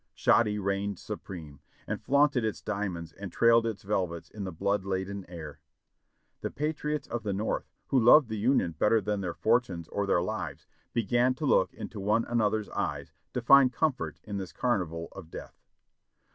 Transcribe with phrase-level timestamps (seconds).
[0.15, 5.25] Shoddy reigned supreme, and flaunted its diamonds and trailed its velvets in the blood laden
[5.29, 5.61] air.
[6.41, 10.07] The patriots of the North, who loved the Union better than their for tunes or
[10.07, 15.09] their lives, began to look into one another's eyes to find comfort in this carnival
[15.11, 15.61] of death.